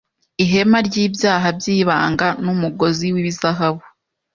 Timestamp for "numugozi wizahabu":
2.43-3.83